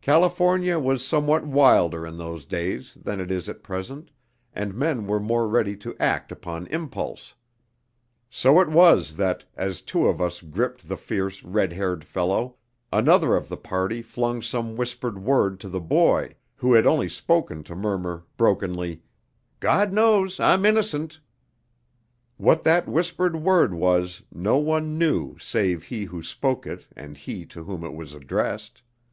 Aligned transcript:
California 0.00 0.76
was 0.76 1.06
somewhat 1.06 1.46
wilder 1.46 2.04
in 2.04 2.16
those 2.16 2.44
days 2.44 2.98
than 3.00 3.20
it 3.20 3.30
is 3.30 3.48
at 3.48 3.62
present, 3.62 4.10
and 4.52 4.74
men 4.74 5.06
were 5.06 5.20
more 5.20 5.46
ready 5.46 5.76
to 5.76 5.96
act 6.00 6.32
upon 6.32 6.66
impulse. 6.66 7.34
So 8.28 8.58
it 8.58 8.66
was 8.68 9.14
that, 9.14 9.44
as 9.54 9.80
two 9.80 10.08
of 10.08 10.20
us 10.20 10.40
gripped 10.40 10.88
the 10.88 10.96
fierce, 10.96 11.44
red 11.44 11.74
haired 11.74 12.04
fellow, 12.04 12.56
another 12.92 13.36
of 13.36 13.48
the 13.48 13.56
party 13.56 14.02
flung 14.02 14.42
some 14.42 14.74
whispered 14.74 15.16
word 15.20 15.60
to 15.60 15.68
the 15.68 15.80
boy, 15.80 16.34
who 16.56 16.72
had 16.72 16.84
only 16.84 17.08
spoken 17.08 17.62
to 17.62 17.76
murmur 17.76 18.24
brokenly, 18.36 19.04
"God 19.60 19.92
knows 19.92 20.40
I'm 20.40 20.66
innocent!" 20.66 21.20
What 22.36 22.64
that 22.64 22.88
whispered 22.88 23.36
word 23.36 23.72
was 23.74 24.24
no 24.34 24.56
one 24.56 24.98
knew 24.98 25.36
save 25.38 25.84
he 25.84 26.06
who 26.06 26.20
spoke 26.20 26.66
it 26.66 26.88
and 26.96 27.16
he 27.16 27.46
to 27.46 27.62
whom 27.62 27.84
it 27.84 27.94
was 27.94 28.12
addressed. 28.12 28.82